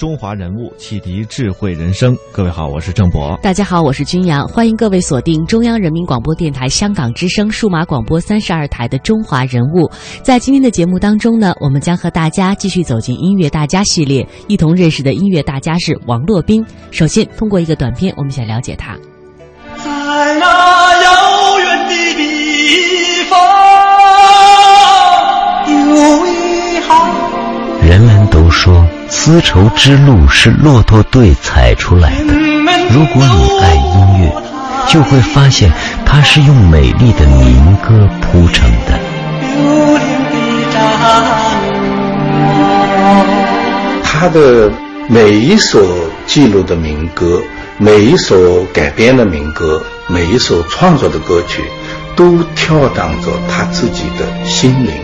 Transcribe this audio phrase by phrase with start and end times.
[0.00, 3.38] 中华人物启迪智慧人生，各位好，我是郑博。
[3.42, 9.86] 大家好，我是君阳，欢迎各位锁定中央人民广播电台香港之声数码广播三十二台的《中华人物》。
[10.22, 16.64] 在今天的节目当中呢，我们将和大家继续走进音乐大家系列，一同认识的音乐大家是王洛宾。
[16.90, 18.94] 首先，通过一个短片，我们想了解他。
[19.84, 23.38] 在那遥远的地方，
[25.68, 27.86] 有一行。
[27.86, 28.82] 人们都说。
[29.22, 32.32] 丝绸之路是骆驼队踩出来的。
[32.90, 34.32] 如果你爱音乐，
[34.88, 35.70] 就会发现
[36.06, 38.98] 它是用美丽的民歌铺成的。
[44.02, 44.72] 他的
[45.06, 45.78] 每一首
[46.26, 47.42] 记录的民歌，
[47.76, 51.62] 每一首改编的民歌，每一首创作的歌曲，
[52.16, 54.94] 都跳荡着他自己的心灵，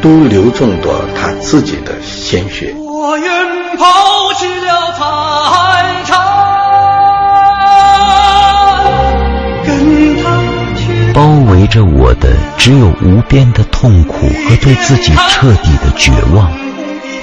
[0.00, 2.74] 都流动着他自己的鲜血。
[3.06, 3.28] 我愿
[3.76, 5.02] 抛弃了财
[6.06, 6.16] 产，
[9.66, 10.30] 跟他
[10.74, 11.12] 去。
[11.12, 11.20] 包
[11.52, 16.50] 围着我的只有无边的痛苦和对自己彻底的绝望，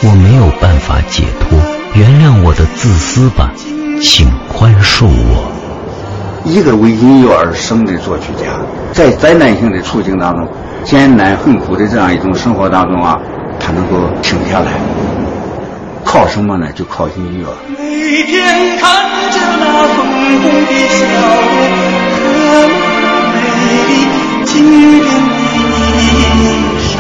[0.04, 1.58] 我没有办法解脱。
[1.96, 3.50] 原谅我的自私吧，
[4.04, 5.52] 请宽恕我。
[6.46, 8.46] 一个为音乐而生的作曲家，
[8.94, 10.48] 在灾难性的处境当中，
[10.84, 13.18] 艰难困苦的这样一种生活当中啊，
[13.59, 14.74] 他能够停下来。
[16.03, 16.71] 靠什么呢？
[16.73, 17.45] 就靠音乐。
[17.69, 19.63] 每天看着那
[19.95, 19.97] 粉
[20.41, 21.00] 红的笑
[21.47, 21.51] 容
[22.17, 22.19] 和
[23.34, 23.38] 美
[23.88, 23.91] 丽
[24.45, 24.51] 经
[25.00, 26.09] 典的衣
[26.90, 26.91] 裳。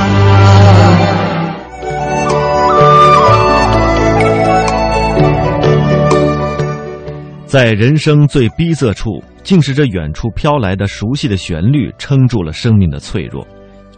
[7.45, 13.45] 在人生最逼仄处，竟是这远处飘来的熟悉的旋律撑住了生命的脆弱。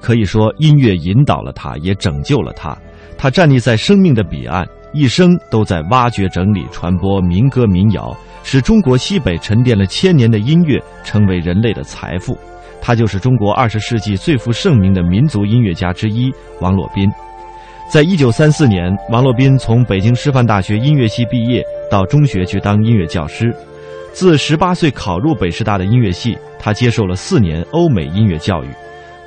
[0.02, 2.76] 可以说，音乐引导了他，也拯救了他。
[3.16, 4.68] 他站立在生命的彼岸。
[4.94, 12.38] 一生都在挖掘、整理、传播民歌民谣，使中国西北沉淀了千年的音乐成为人类的财富。
[12.82, 17.10] 他就是中国二十世纪最负盛名的民族音乐家之一王洛宾。
[17.90, 23.56] 在一九三四年，王洛宾从北京师范大学音乐系毕业，到中学去当音乐教师。
[24.12, 28.68] 自十八岁考入北师大的音乐系，他接受了四年欧美音乐教育。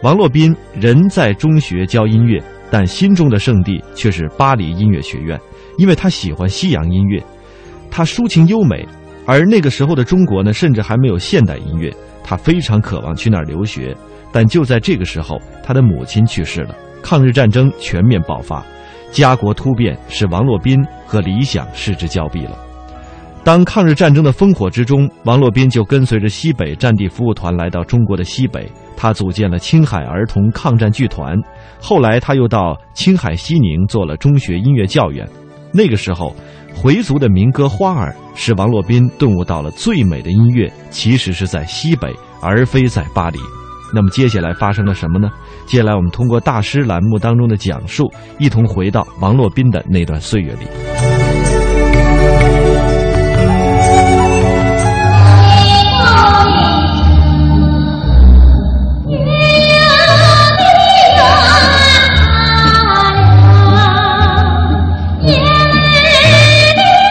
[0.02, 2.40] 王洛宾人在中学教音乐，
[2.70, 5.40] 但心中的圣地却是巴黎音乐学院。
[5.76, 7.22] 因为他喜欢西洋音乐，
[7.90, 8.86] 他抒情优美，
[9.26, 11.92] 而那个时候的中国呢，甚至还没有现代音乐。
[12.24, 13.96] 他非常渴望去那儿留学，
[14.32, 18.64] 但就在这个时候，他的母亲去世了，抗日战争全面爆发，
[19.12, 22.58] 家国突变，使王洛宾和理想失之交臂了。
[23.44, 31.36] 当抗日战争的烽火之中，王洛宾就跟随着西北战地服务团来到中国的西北，他组建了青海儿童抗战剧团，
[31.80, 35.24] 后来他又到青海西宁做了中学音乐教员。
[35.76, 36.34] 那个时候，
[36.74, 43.38] 回族的民歌《花儿》使王洛宾顿悟到了最美的音乐其实是在西北，而非在巴黎。
[43.94, 45.30] 那么接下来发生了什么呢？
[45.66, 50.95] 接下来我们通过大师栏目当中的讲述，一同回到王洛宾的那段岁月里。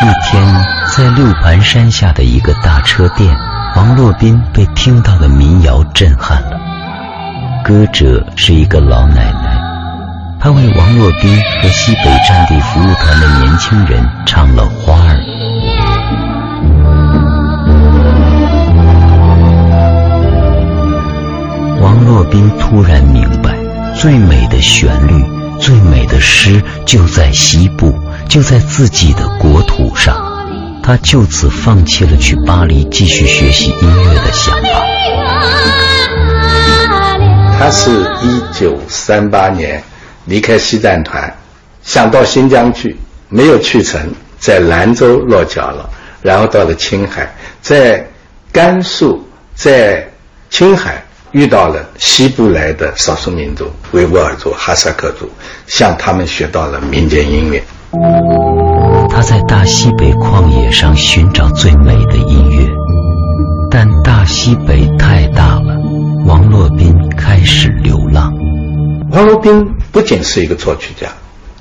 [0.05, 0.45] 一天
[0.95, 3.35] 在六盘山下的一个大车店，
[3.75, 6.59] 王洛宾被听到的民谣震撼了。
[7.63, 9.59] 歌者是一个老奶奶，
[10.39, 15.16] 她为王洛宾和西北战地服务团的年轻人唱了《花儿》。
[21.81, 23.57] 王洛宾突然明白，
[23.96, 25.25] 最美的旋律、
[25.59, 27.99] 最美的诗就在西部，
[28.29, 30.33] 就在自己的国土上。
[30.83, 34.85] 他就此放弃了去巴黎继续学习音乐的想法。
[37.57, 37.89] 他是
[38.22, 39.81] 一九三八年
[40.25, 41.35] 离开西战团，
[41.81, 42.95] 想到新疆去，
[43.29, 45.89] 没有去成，在兰州落脚了，
[46.21, 48.07] 然后到了青海，在
[48.51, 50.07] 甘肃、在
[50.51, 55.28] 青海遇到了西部来的少数民族维吾尔族、哈萨克族，
[55.66, 57.63] 向他们学到了民间音乐。
[59.09, 62.67] 他在大西北旷野上寻找最美的音乐，
[63.71, 65.75] 但大西北太大了，
[66.25, 68.33] 王洛宾开始流浪。
[69.11, 71.07] 王洛宾不仅是一个作曲家，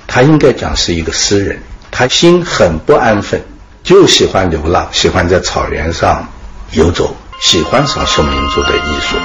[0.07, 1.59] 他应该讲是一个诗人。
[1.91, 3.41] 他心很不安分，
[3.81, 6.27] 就喜欢流浪，喜欢在草原上
[6.71, 9.15] 游走，喜欢少数民族的艺术。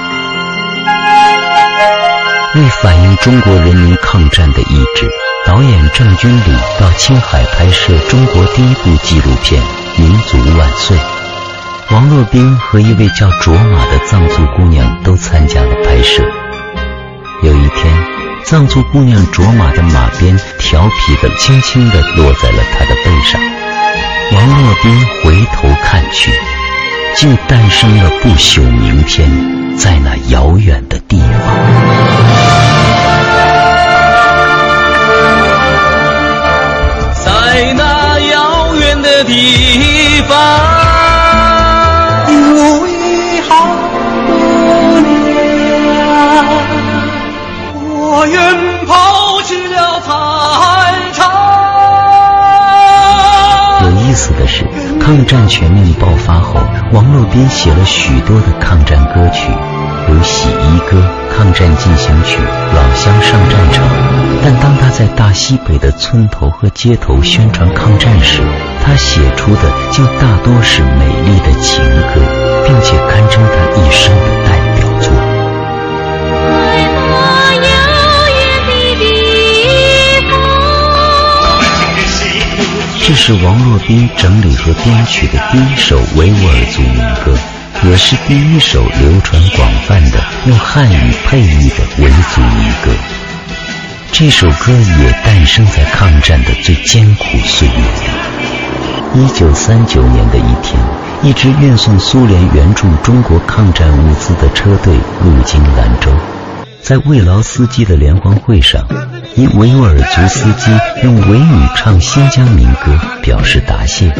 [2.55, 5.09] 为反映中国人民抗战的意志，
[5.45, 9.61] 导演郑君里到青海拍摄中国第一部纪录片
[10.01, 10.97] 《民族万岁》。
[11.91, 16.23] 王洛宾和一位叫卓玛的藏族姑娘都参加了拍摄。
[17.43, 18.21] 有一天。
[18.43, 23.39] 藏族姑娘卓玛的马鞭调皮的轻轻地落在了她的背上，
[24.33, 26.31] 王洛宾回头看去，
[27.15, 29.29] 竟诞生了不朽名篇，
[29.77, 31.55] 在那遥远的地方，
[39.23, 40.37] 地方。
[53.83, 54.65] 有意思的是，
[54.99, 56.59] 抗战全面爆发后，
[56.91, 59.49] 王洛宾写了许多的抗战歌曲，
[60.07, 60.97] 如《洗衣歌》
[61.35, 62.37] 《抗战进行曲》
[62.75, 63.85] 《老乡上战场》。
[64.43, 68.41] 但当他在大西北的村头和街头宣传抗战时，
[68.83, 72.19] 他写出的竟大多是美丽的情歌，
[72.65, 75.11] 并且堪称他一生的代表作。
[83.03, 87.37] 这是王洛宾整理和编曲的第一首维吾尔族民歌，
[87.83, 92.91] 也是第一首流传广泛的用汉语配译的维族民歌。
[94.13, 98.30] 这首歌也诞生在抗战的最艰苦岁月里。
[99.13, 100.81] 一九三九年的一天，
[101.21, 106.09] 一支运送苏联援助中国抗战物资的车队路经兰州，
[106.81, 108.87] 在慰劳司机的联欢会上。
[109.35, 110.71] 一维吾尔族司机
[111.03, 114.13] 用维语唱新疆民歌表示答谢，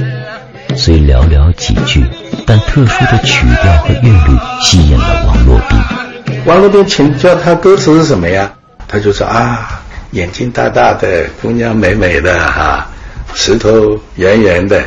[0.76, 2.06] 虽寥寥几句，
[2.46, 5.80] 但特殊的曲调和韵律吸引了王洛宾。
[6.46, 8.52] 王洛宾请教他歌词是什么呀？
[8.90, 12.88] 他就说啊，眼睛大大的姑娘美美的哈，
[13.34, 14.84] 石头圆圆的。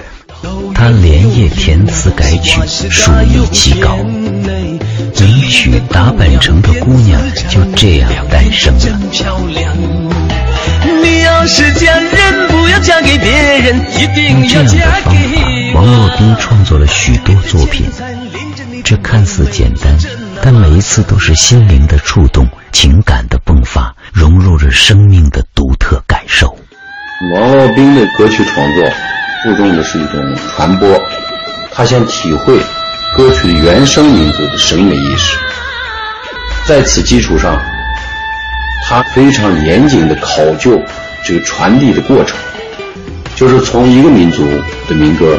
[0.75, 2.61] 他连夜填词改曲，
[2.91, 8.99] 数以其稿，名曲打板城的姑娘就这样诞生了。
[11.03, 15.17] 你要是嫁人，不要嫁给别人，一定要嫁给
[15.73, 15.73] 我。
[15.77, 17.87] 王洛宾创作了许多作品，
[18.85, 19.97] 这看似简单，
[20.43, 26.55] 但每一次都是心灵的触动，情感的迸发，融入着生命的独特感受。
[27.33, 28.85] 王洛宾的歌曲创作
[29.43, 30.89] 注重的是一种传播，
[31.73, 32.59] 他想体会
[33.17, 35.39] 歌曲原生民族的审美意识，
[36.67, 37.61] 在此基础上。
[38.87, 40.79] 他非常严谨的考究
[41.25, 42.37] 这个传递的过程，
[43.35, 44.47] 就是从一个民族
[44.87, 45.39] 的民歌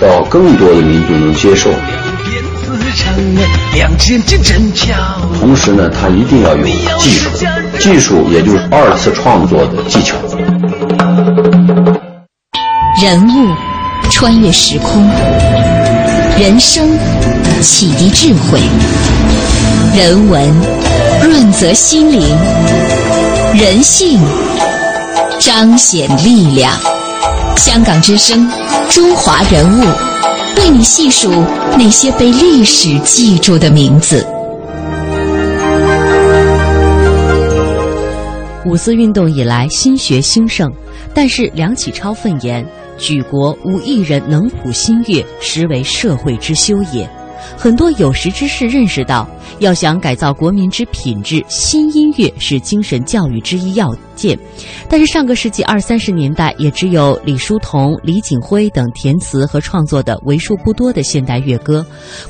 [0.00, 1.70] 到更多的民族能接受。
[5.40, 6.64] 同时呢，他一定要有
[6.98, 7.30] 技术，
[7.80, 10.16] 技术也就是二次创作的技巧。
[13.02, 13.54] 人物
[14.08, 15.04] 穿越时空，
[16.38, 16.88] 人生
[17.60, 18.60] 启迪智慧，
[19.96, 20.54] 人文。
[21.22, 22.20] 润泽心灵，
[23.54, 24.20] 人性
[25.40, 26.70] 彰显力量。
[27.56, 28.48] 香港之声，
[28.90, 29.84] 中华人物，
[30.58, 31.32] 为你细数
[31.78, 34.24] 那些被历史记住的名字。
[38.66, 40.70] 五四运动以来，新学兴盛，
[41.14, 42.66] 但是梁启超愤言
[42.98, 47.08] ：“举国无一人能谱新乐，实为社会之休也。”
[47.58, 54.36] 很多有识之士认识到，要想改造国民之品质，新音乐是精神教育之一要件。
[54.88, 61.84] 但是上个世纪二三十年代，也只有李叔同、李景辉等填词和创作的为数不多的现代乐歌。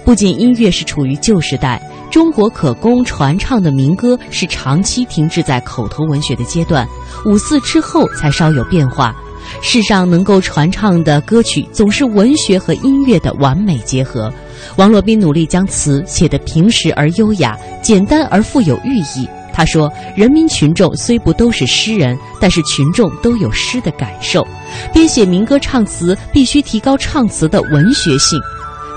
[0.04, 1.80] 不仅音乐是处于旧时代，
[2.10, 6.86] 中国可供传唱的民歌是长期停滞在口头文学的阶段。
[7.24, 9.14] 五四之后才稍有变化。
[9.62, 14.32] 世上能够传唱的歌曲，总是文学和音乐的完美结合。
[14.76, 19.28] 王洛宾努力将词写得平实而优雅，简单而富有寓意。
[19.52, 24.44] 他说：“人民群众虽不都是诗人，但是群众都有诗的感受。
[24.92, 28.38] 编写民歌唱词，必须提高唱词的文学性。”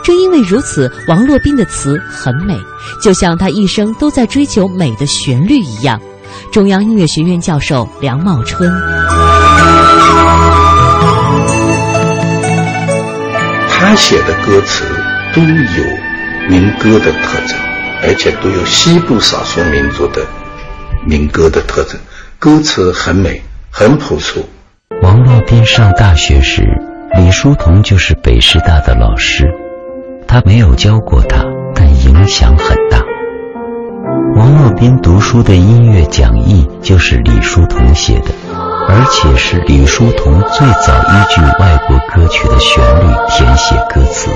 [0.03, 2.55] 正因为如此，王洛宾的词很美，
[3.03, 5.99] 就像他一生都在追求美的旋律一样。
[6.51, 8.71] 中央音乐学院教授梁茂春，
[13.69, 14.85] 他写的歌词
[15.33, 15.47] 都有
[16.49, 17.57] 民歌的特征，
[18.03, 20.25] 而且都有西部少数民族的
[21.05, 21.99] 民歌的特征，
[22.39, 24.47] 歌词很美，很朴素。
[25.01, 26.63] 王洛宾上大学时，
[27.17, 29.45] 李叔同就是北师大的老师，
[30.27, 31.43] 他没有教过他，
[31.75, 32.97] 但影响很大。
[34.35, 38.31] 王洛宾读书的音乐讲义就是李叔同写的，
[38.89, 44.29] 而且是李叔同最早依据外国歌曲的旋律填写歌词。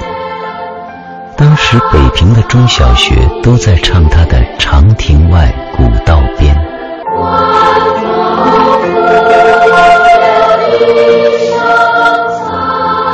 [1.38, 6.56] 当时北平的中小学都在唱他的《长亭外，古道边》。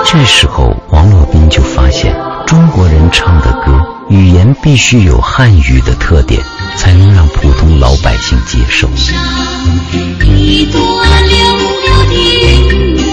[0.04, 2.16] 这时候，王洛宾就发现，
[2.46, 3.72] 中国人唱的歌
[4.10, 6.42] 语言必须有汉语的特点，
[6.78, 8.88] 才能让普通老百姓接受。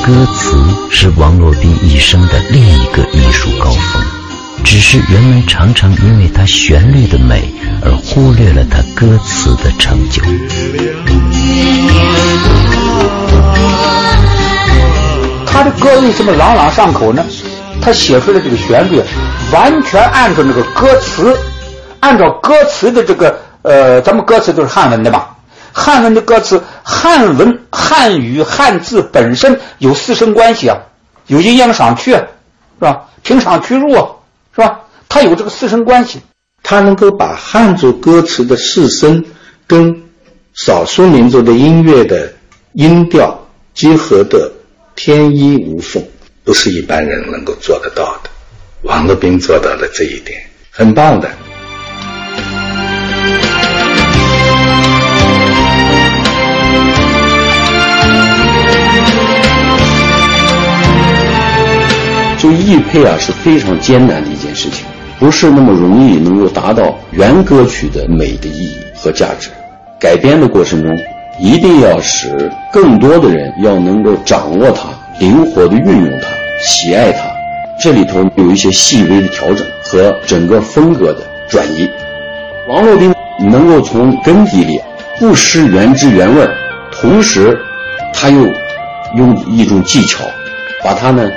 [0.06, 0.54] 歌词
[0.90, 4.02] 是王洛宾一生的另一个艺术高峰，
[4.62, 7.50] 只是人们常常因为它旋律的美
[7.82, 10.20] 而忽略了他歌词的成就。
[15.46, 17.24] 他的歌为什么朗朗上口呢？
[17.80, 19.00] 他写出来这个旋律，
[19.52, 21.34] 完全按照那个歌词，
[22.00, 25.24] 按照歌词的这个呃，咱们歌词都是汉文的嘛。
[25.74, 30.78] 汉文的歌词，汉文汉语汉字本身有四声关系啊，
[31.26, 32.26] 有阴阳上去，是
[32.78, 33.08] 吧？
[33.22, 33.90] 平上去入，
[34.54, 34.80] 是吧？
[35.08, 36.20] 它有这个四声关系。
[36.62, 39.22] 他能够把汉族歌词的四声
[39.66, 40.02] 跟
[40.54, 42.32] 少数民族的音乐的
[42.72, 43.38] 音调
[43.74, 44.50] 结合的。
[44.96, 46.00] 天衣无缝，
[46.44, 48.30] 不是一般人能够做得到的。
[48.82, 50.40] 王洛宾做到了这一点，
[50.70, 51.28] 很棒的。
[62.44, 64.84] 就译配啊是非常艰难的一件事情，
[65.18, 69.48] 不是那么容易能够达到原歌曲的美的意义和价值。
[69.98, 70.94] 改编的过程中。
[71.40, 76.28] 一定要使更多的人要能够掌握它，灵活的运用它，
[76.60, 77.22] 喜爱它。
[77.82, 81.90] 这里头有一些细微的调整和整个风格的转移。
[82.68, 83.12] 王洛宾
[83.50, 84.80] 能够从根底里
[85.18, 86.48] 不失原汁原味，
[86.92, 87.58] 同时
[88.12, 88.46] 他又
[89.16, 90.22] 用一种技巧
[90.84, 91.28] 把它呢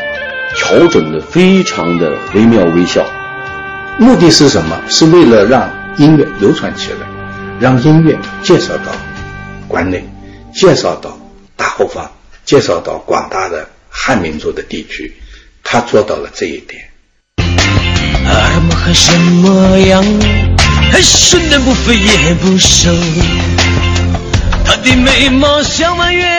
[0.58, 3.06] 调整的非常的惟妙惟肖。
[4.00, 4.78] 目的是什么？
[4.90, 7.08] 是为了让音乐流传起来，
[7.60, 8.92] 让音乐介绍到。
[9.68, 10.04] 关内
[10.54, 11.18] 介绍到
[11.56, 12.10] 大后方，
[12.46, 15.14] 介绍到广大的汉民族的地区，
[15.64, 16.84] 他做到了这一点。
[18.26, 20.04] 阿木汗什么样？
[21.02, 22.92] 生南不飞也不收。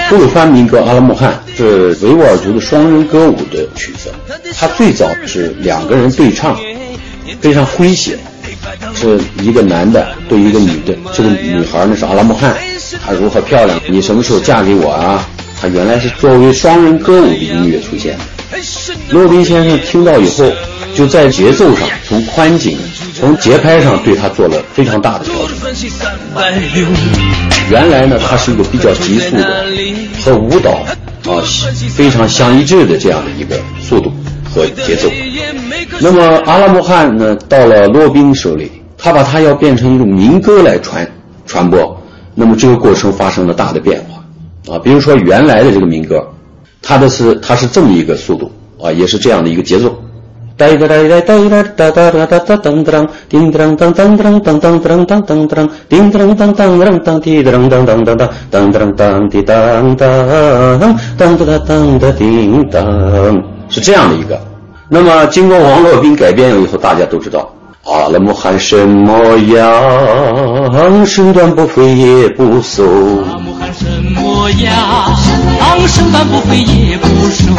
[0.08, 4.10] 吐鲁番民歌《阿拉木汗》是维吾尔族的双人歌舞的曲子，
[4.58, 6.58] 它最早是两个人对唱，
[7.42, 8.16] 非常诙谐，
[8.94, 12.56] 是一个男的对一个女的，这个女孩呢是阿拉木汗。
[13.04, 13.78] 她如何漂亮？
[13.86, 15.28] 你什么时候嫁给我啊？
[15.60, 18.24] 她原来是作为双人歌舞的音乐出现的。
[19.10, 20.50] 洛宾先生听到以后，
[20.94, 22.78] 就在节奏上、从宽紧、
[23.14, 25.47] 从节拍上对他做了非常大的调整。
[27.70, 29.64] 原来呢，它是一个比较急速的，
[30.22, 30.70] 和舞蹈
[31.26, 31.42] 啊
[31.90, 34.12] 非常相一致的这样的一个速度
[34.44, 35.08] 和节奏。
[36.00, 41.10] 那么阿拉木汗呢，到了洛宾手里，他把它要变成一种民歌来传
[41.46, 42.00] 传播。
[42.34, 46.24] 那么这个过程发生了大的变化，啊，比如说原来的这个民歌，
[46.80, 50.00] 它的是它是这么一个速度啊，也是这样的一个节奏，
[50.58, 60.02] 哒哒哒哒哒哒哒哒哒哒噔噔叮噔噔噔噔噔噔噔噔噔噔叮噔噔噔噔噔滴噔噔噔噔噔噔噔噔滴噔噔
[60.80, 64.40] 噔噔噔噔噔叮噔，是这样的一个。
[64.88, 67.48] 那么经过王洛宾改编了以后，大家都知道。
[67.84, 71.06] 阿拉木汗什么样？
[71.06, 72.82] 身段不飞也不嗖。
[73.22, 74.74] 阿拉木汗什么样？
[75.86, 77.54] 身段不飞也不嗖。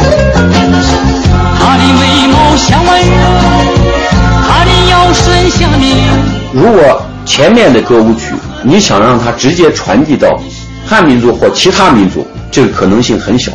[6.52, 10.36] 如果前面的歌舞曲，你想让它直接传递到
[10.84, 13.52] 汉民族或其他民族，这个可能性很小，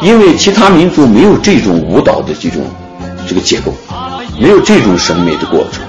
[0.00, 2.62] 因为其他民族没有这种舞蹈的这种
[3.28, 3.74] 这个结构，
[4.40, 5.82] 没有这种审美的过程。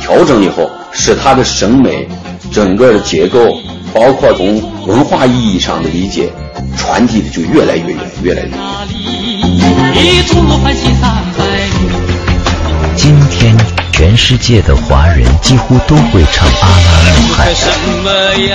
[0.00, 2.08] 调整以后，使它的审美、
[2.50, 3.54] 整个的结构，
[3.92, 6.32] 包括从文化意义上的理解，
[6.78, 8.58] 传递的就越来越远，越来越远。
[12.96, 13.56] 今天，
[13.92, 17.46] 全世界的华人几乎都会唱阿拉木汗，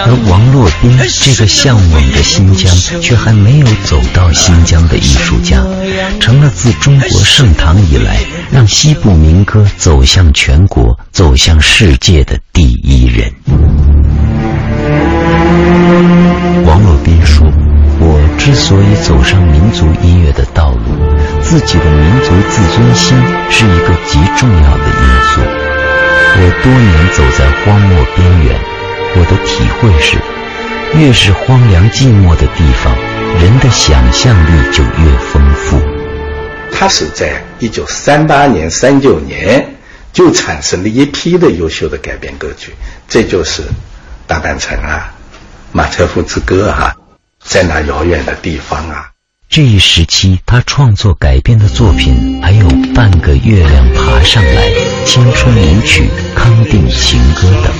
[0.06, 0.92] 而王洛宾
[1.22, 5.64] 这个向往着新疆却还没有走到新疆的艺术家，
[6.20, 8.20] 成了自中国盛唐以来
[8.52, 13.32] 让西部民歌走向全国、走向世界的第一人。
[21.58, 23.18] 自己的民族自尊心
[23.50, 25.42] 是一个极重要的因素。
[26.40, 28.62] 我多年走在荒漠边缘，
[29.16, 30.20] 我的体会是，
[31.00, 32.96] 越是荒凉寂寞的地方，
[33.42, 35.82] 人的想象力就越丰富。”
[36.72, 39.78] 他是在一九三八年、三九年
[40.14, 42.76] 就产生了一批的优秀的改编歌曲，
[43.08, 43.64] 这就是
[44.28, 45.12] 《大半城》啊。
[45.72, 46.94] 马车夫之歌啊，
[47.44, 49.10] 在那遥远的地方啊。
[49.50, 54.52] 这一时期，他创作改编的作品还有《半个月亮爬上来》
[55.06, 56.04] 《青春舞曲》
[56.36, 57.72] 《康定情歌》等。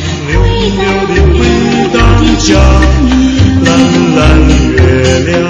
[3.64, 3.78] 蓝
[4.16, 4.40] 蓝
[4.72, 5.48] 月亮。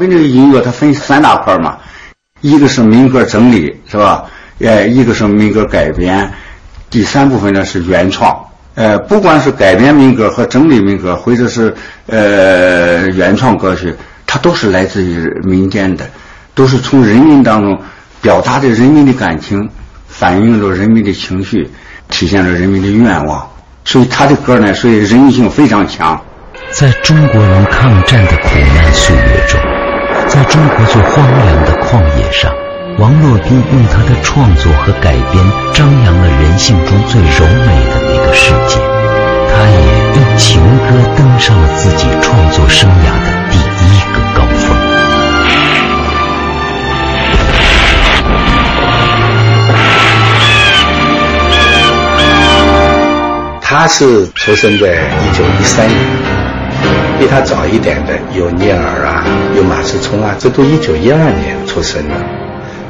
[0.00, 1.78] 这个音乐它分三大块嘛，
[2.42, 4.24] 一个是民歌整理是吧？
[4.58, 6.30] 呃，一个是民歌改编，
[6.90, 8.36] 第三部分呢是原创。
[8.74, 11.74] 呃，不管是改编民歌和整理民歌，或者是
[12.06, 13.94] 呃原创歌曲，
[14.26, 16.08] 它都是来自于民间的，
[16.54, 17.78] 都是从人民当中
[18.20, 19.68] 表达的人民的感情，
[20.08, 21.70] 反映着人民的情绪，
[22.08, 23.48] 体现了人民的愿望。
[23.84, 26.20] 所以他的歌呢，所以人性非常强。
[26.70, 29.71] 在中国人抗战的苦难岁月中。
[30.32, 32.50] 在中国最荒凉的旷野上，
[32.98, 38.80] 王洛宾用他的创作和改编张扬了人性中最柔美的那个世界。
[39.50, 39.76] 他也
[40.16, 40.86] 用情歌
[41.18, 44.74] 登上了自己创作生涯的第一个高峰。
[53.60, 56.41] 他是出生在一九一三年。
[57.22, 59.24] 比他早一点的有聂耳啊，
[59.56, 62.14] 有马思聪啊，这都一九一二年出生的。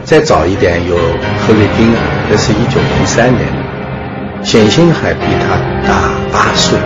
[0.04, 1.92] 再早一点有何瑞斌，
[2.30, 3.46] 那是一九零三年。
[4.42, 6.78] 冼星海比他大八岁，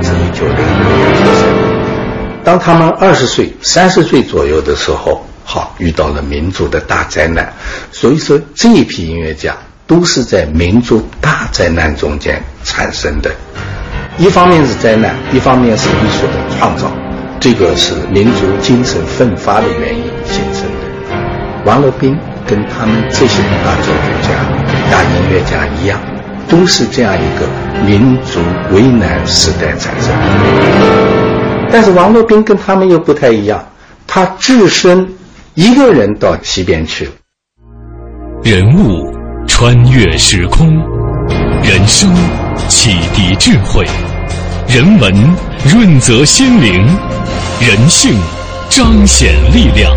[0.00, 2.42] 是一九零六年出生。
[2.42, 7.52] 当他们二十岁、三十岁左右的时候，好遇到了民族的大灾难。
[7.92, 9.54] 所以说，这一批音乐家
[9.86, 13.30] 都是在民族大灾难中间产生的。
[14.16, 16.90] 一方面是灾难，一方面是艺术的创造，
[17.38, 21.62] 这个是民族精神奋发的原因形成的。
[21.64, 24.30] 王洛宾跟他们这些大作曲家、
[24.90, 26.00] 大音乐家一样，
[26.48, 27.46] 都是这样一个
[27.86, 28.40] 民族
[28.74, 31.70] 危难时代产生的。
[31.70, 33.64] 但是王洛宾跟他们又不太一样，
[34.06, 35.06] 他置身
[35.54, 37.08] 一个人到西边去。
[38.42, 39.14] 人物
[39.46, 40.66] 穿越时空，
[41.62, 42.12] 人生。
[42.66, 43.86] 启迪智慧，
[44.68, 45.14] 人文
[45.64, 46.86] 润泽心灵，
[47.58, 48.12] 人性
[48.68, 49.90] 彰显力量。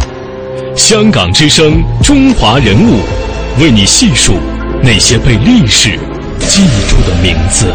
[0.78, 3.02] 香港之声，中华人物，
[3.62, 4.34] 为你细数
[4.82, 6.00] 那些被历史
[6.40, 7.68] 记住的名字。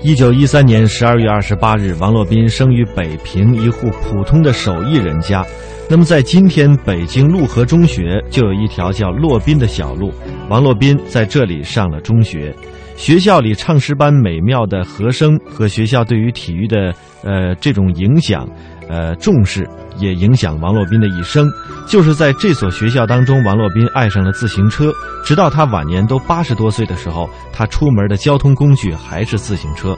[0.00, 5.44] 一九一三年十二月二十八日，王洛宾生于北平一户普通的手艺人家。
[5.90, 10.10] 那么，在今天北京陆河中学就有一条叫洛宾的小路，
[10.48, 12.54] 王洛宾在这里上了中学。
[12.96, 18.48] 学校里唱诗班美妙的和声和学校对于体育的呃这种影响，
[18.88, 19.68] 呃重视
[19.98, 21.46] 也影响王洛宾的一生。
[21.86, 24.92] 就是在这所学校当中，王洛宾爱上了自行车，
[25.24, 29.94] 直到他晚年都八十多岁的时候，他出门的交通工具还是自行车。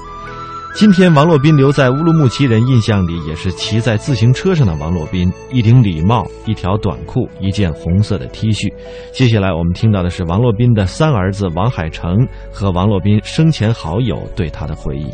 [0.75, 8.75] 今天，王洛宾留在乌鲁木齐人印象里，也是骑在自行车上的王洛宾，一顶礼帽，一条短裤，一件红色的 T 恤。
[9.13, 15.07] 接下来，我们听到的是王洛宾的三儿子王海成和王洛宾生前好友对他的回忆。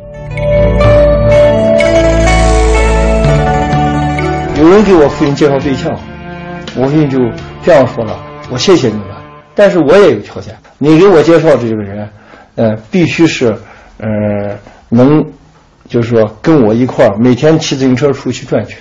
[4.59, 5.92] 有人给我父亲介绍对象，
[6.75, 7.18] 我父亲就
[7.62, 8.18] 这样说了
[8.51, 9.09] ：“我谢谢你们，
[9.55, 12.09] 但是我也有条件，你给我介绍的这个人，
[12.55, 13.55] 呃，必须是，
[13.99, 14.09] 呃，
[14.88, 15.23] 能。”
[15.90, 18.76] 就是说，跟我一块儿每天骑自行车出去转去，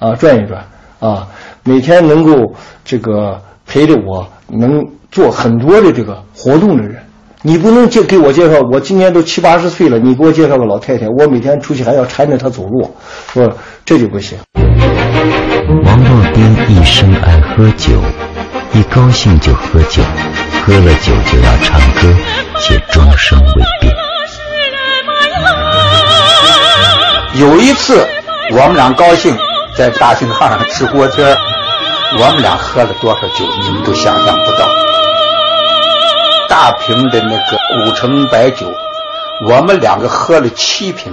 [0.00, 0.66] 啊，转一转，
[0.98, 1.28] 啊，
[1.62, 2.52] 每天能够
[2.84, 6.96] 这个陪着我，能做很多的这个活动的人。
[7.42, 12.92] 你不能介给我介绍，我今年都七八十岁了，你给我介绍个老太太，我每天出去还要搀着她走路，
[13.32, 13.48] 说
[13.84, 14.36] 这就不行。
[15.84, 17.92] 王洛宾一生爱喝酒，
[18.74, 20.02] 一高兴就喝酒，
[20.64, 22.12] 喝了酒就要唱歌，
[22.58, 24.07] 且终生未变。
[27.38, 28.04] 有一次，
[28.50, 29.36] 我们俩高兴
[29.76, 31.24] 在大兴堂上吃锅贴
[32.18, 34.68] 我们俩喝了多少酒，你们都想象不到。
[36.48, 38.66] 大瓶的那个古城白酒，
[39.46, 41.12] 我们两个喝了七瓶，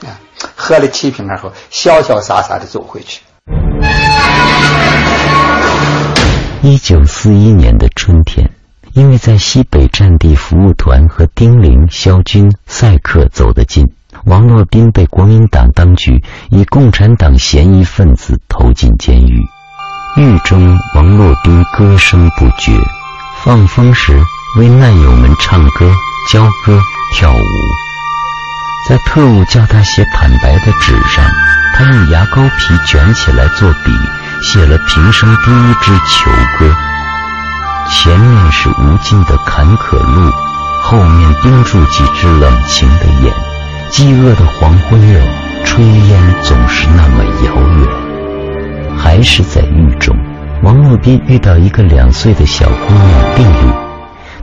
[0.00, 0.18] 啊，
[0.56, 3.20] 喝了七瓶，然后潇潇洒洒的走回去。
[6.62, 8.50] 一九四一年的春天，
[8.92, 13.86] 因为在西北战地服务团和丁玲、肖军、赛克走得近，
[14.24, 19.46] 王洛宾被国民党当局以共产党嫌疑分子投进监狱。
[20.16, 22.72] 狱中，王洛宾歌声不绝，
[23.44, 24.20] 放风时
[24.58, 25.92] 为难友们唱歌、
[26.30, 26.80] 教歌、
[27.14, 27.40] 跳舞。
[28.88, 31.24] 在特务叫他写坦白的纸上，
[31.74, 33.92] 他用牙膏皮卷起来做笔。
[34.42, 36.74] 写了平生第一支囚歌，
[37.92, 40.30] 前面是无尽的坎坷路，
[40.80, 43.34] 后面盯住几只冷情的眼。
[43.90, 45.26] 饥饿的黄昏了，
[45.64, 48.96] 炊烟总是那么遥远。
[48.96, 50.16] 还是在狱中，
[50.62, 53.72] 王洛宾遇到一个两岁的小姑娘丽丽，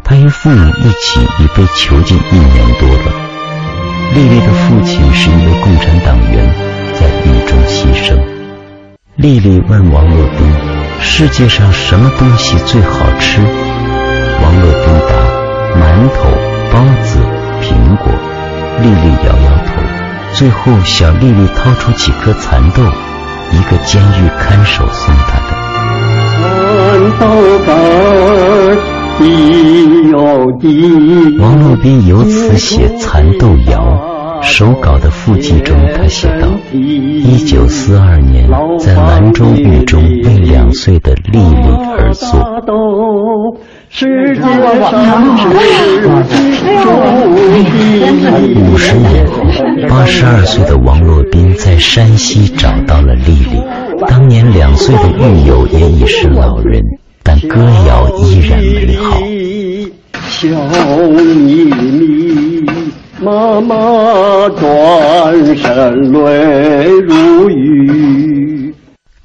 [0.04, 3.12] 她与父母一起已被囚禁一年多了。
[4.14, 6.54] 丽丽的父亲是一位共产党员，
[6.94, 8.18] 在狱中牺牲。
[9.16, 10.54] 丽丽问王洛宾
[11.00, 13.42] ：“世界上什么东西最好吃？”
[14.44, 15.16] 王洛宾答
[15.80, 16.30] ：“馒头、
[16.72, 17.20] 包子、
[17.62, 18.12] 苹果。”
[18.82, 19.82] 丽丽摇摇头。
[20.34, 22.84] 最后，小丽丽掏出几颗蚕豆，
[23.52, 25.48] 一个监狱看守送她的。
[31.40, 33.80] 王洛宾由此写《蚕豆谣》。
[34.42, 42.40] 手稿的附记中，他写道：“一九四二年，在兰州狱中为两岁的丽丽而作。
[48.72, 49.44] 五十年后，
[49.90, 53.62] 八十二岁的王洛宾在山西找到了丽丽。
[54.08, 56.82] 当年两岁的狱友也已是老人，
[57.24, 59.18] 但歌谣依然美好。”
[63.20, 63.76] 妈妈
[64.50, 68.76] 转身泪如雨。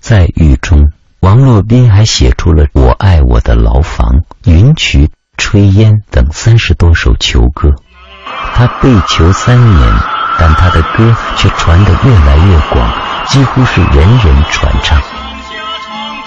[0.00, 4.08] 在狱中，王洛宾还写出了《我爱我的牢房》
[4.50, 7.68] 《云曲》《炊烟》等三十多首囚歌。
[8.54, 9.92] 他被囚三年，
[10.38, 12.90] 但他的歌却传得越来越广，
[13.28, 14.98] 几乎是人人传唱。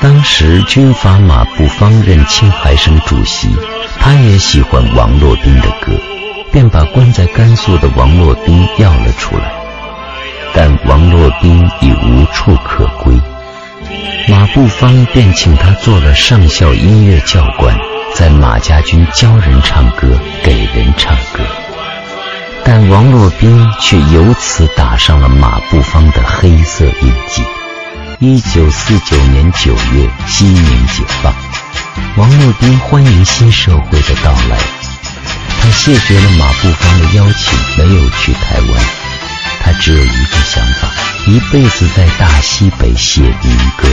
[0.02, 3.50] 当时军阀马步芳任青海省主席，
[3.98, 5.94] 他也喜欢王洛宾的歌。
[6.56, 9.52] 便把关在甘肃的王洛宾要了出来，
[10.54, 13.14] 但王洛宾已无处可归。
[14.30, 17.76] 马步芳便请他做了上校音乐教官，
[18.14, 21.44] 在马家军教人唱歌，给人唱歌。
[22.64, 27.44] 但王洛宾却由此打上了马步芳的黑色印记。
[28.20, 31.34] 一九四九年九月，西宁解放，
[32.16, 34.85] 王洛宾欢迎新社会的到来。
[35.66, 38.70] 他谢绝了马步芳的邀请，没有去台湾。
[39.62, 40.88] 他只有一个想法：
[41.26, 43.88] 一辈子在大西北写民歌。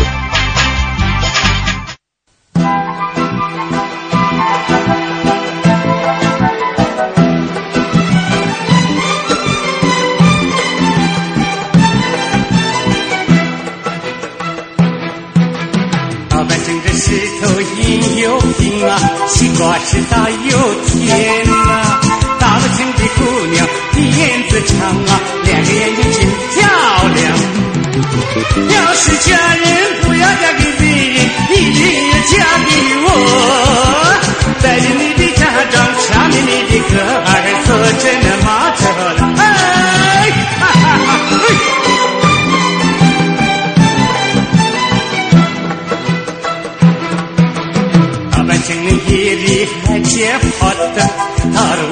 [16.28, 20.91] 老板正着石头饮油瓶啊，西瓜汁大又甜。
[25.74, 26.16] 眼睛真
[26.52, 26.58] 漂
[27.14, 27.20] 亮。
[28.68, 29.64] 要是嫁人，
[30.02, 31.16] 不要嫁给别人，
[31.50, 31.80] 一定
[32.10, 32.32] 要嫁
[32.66, 32.70] 给
[33.04, 33.06] 我。
[34.62, 36.92] 带着你的嫁妆，上面你的歌
[37.26, 37.28] 儿，
[37.66, 38.80] 坐着那马车
[39.16, 39.20] 了。
[39.38, 39.42] 哎，
[40.60, 41.08] 哈哈哈！
[41.30, 41.44] 嘿。
[48.30, 49.46] 老板请你夜里
[49.86, 50.98] 还接活的，
[51.42, 51.82] 他如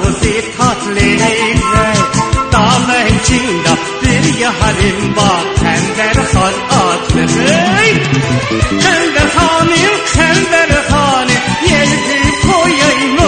[4.51, 4.83] 这呀人
[5.13, 5.19] 吧，
[5.55, 5.63] 看
[5.95, 6.35] 在了好
[7.07, 7.13] 子
[7.77, 7.79] 嘿，
[8.79, 8.83] 看
[9.13, 9.71] 在好命，
[10.13, 10.15] 看
[10.51, 10.93] 在了好
[11.25, 11.29] 命，
[11.63, 11.91] 也是
[12.41, 12.71] 可以
[13.17, 13.19] 我，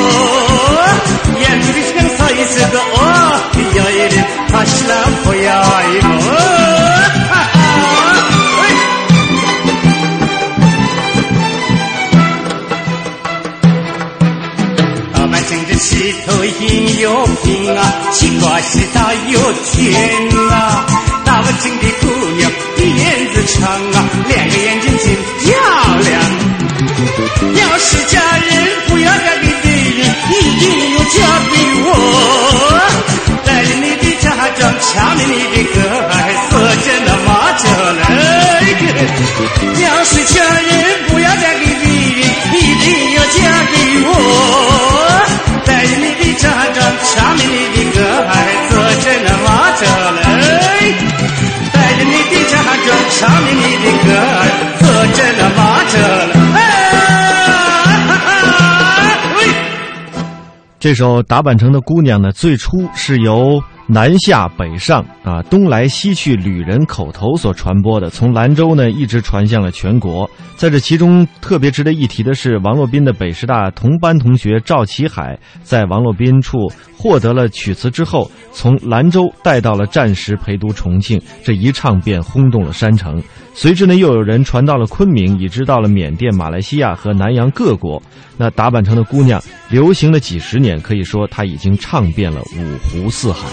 [1.39, 2.99] 眼里想啥意思个哦，
[3.75, 4.15] 要一人
[4.49, 4.91] 他是那
[5.23, 5.47] 不要
[5.91, 6.03] 一个。
[15.75, 15.89] 石
[16.25, 20.85] 头饮油瓶啊，西瓜是大又甜啊，
[21.33, 22.05] 大文静的姑
[22.37, 25.05] 娘，鼻眼子长啊，两个眼睛真
[25.39, 25.49] 漂
[25.97, 26.21] 亮。
[27.55, 28.51] 要是嫁人
[28.87, 31.15] 不要嫁给别人，一定要嫁
[31.49, 31.87] 给我。
[33.47, 36.13] 带着你的家妆，抢了你的河儿，
[36.51, 37.61] 坐见那马车
[37.97, 38.01] 来。
[39.81, 40.82] 要是嫁人。
[60.83, 70.29] 这首打板城的姑娘呢，最初是由南下北上啊，东来西去旅人口头所传播的，从兰州呢一直传向了全国。
[70.57, 83.21] 在这其中特别值得一提的是，王洛宾的北师大同班同学赵启海在王洛宾处获得了曲词之后，从兰州带到了战时陪读重庆，这一唱便轰动了山城。
[83.53, 88.01] 随之呢，又有人传到了昆明，以至到了缅甸、马来西亚和南洋各国。
[88.35, 93.47] 那打板城的姑娘流行了几十年，可以说她已经唱遍了五湖四海。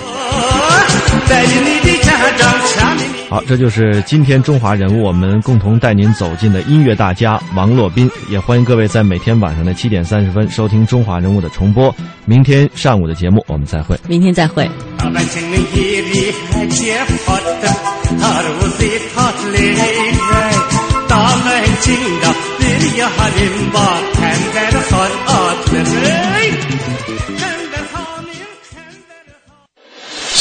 [3.29, 8.11] 好，这就是今天中华人物，我们共同带您走进的音乐大家王洛宾。
[8.29, 11.95] 也欢迎各位在每天晚上的七点三十分收听中华人物的重播。
[12.25, 13.97] 明天上午的节目我们再会。
[14.09, 14.69] 明天再会。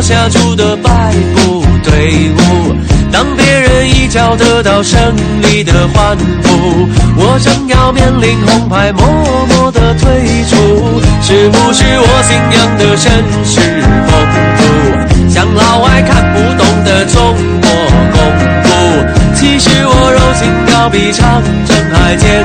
[0.00, 2.74] 下注的败部队伍？
[3.12, 4.98] 当别人一脚得到胜
[5.42, 9.06] 利的欢呼，我正要面临红牌，默
[9.48, 10.08] 默的退
[10.48, 11.00] 出。
[11.22, 13.10] 是不是我信仰的绅
[13.44, 13.60] 士
[14.06, 14.10] 风
[14.56, 14.62] 度，
[15.28, 17.70] 像老外看不懂的中国
[18.12, 18.18] 功
[18.64, 18.68] 夫？
[19.34, 22.44] 其实我柔情要比长城还艰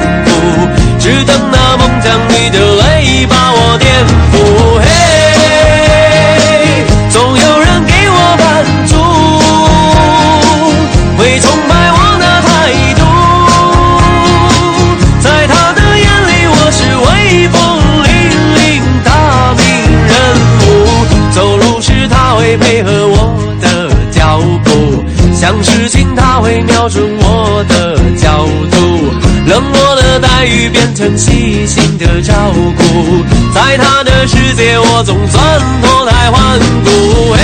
[33.68, 37.34] 在他的世界我总算脱胎换骨。
[37.34, 37.40] 嘿，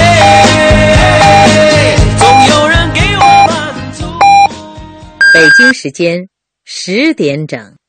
[2.15, 4.05] 总有人给我满足。
[5.33, 6.29] 北京时间
[6.63, 7.80] 十点整。